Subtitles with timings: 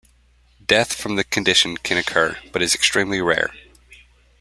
[0.65, 3.51] Death from the condition can occur, but is extremely rare.